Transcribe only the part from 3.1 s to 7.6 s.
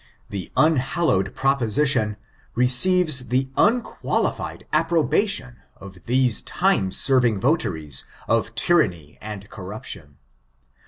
the unqualified approbation of these time serving